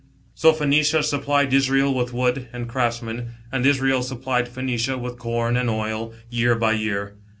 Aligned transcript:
So 0.33 0.51
Phoenicia 0.51 1.03
supplied 1.03 1.53
Israel 1.53 1.93
with 1.93 2.11
wood 2.11 2.47
and 2.51 2.67
craftsmen, 2.67 3.33
and 3.51 3.67
Israel 3.67 4.01
supplied 4.01 4.47
Phoenicia 4.49 4.97
with 4.97 5.19
corn 5.19 5.55
and 5.55 5.69
oil, 5.69 6.15
year 6.31 6.55
by 6.55 6.71
year. 6.71 7.17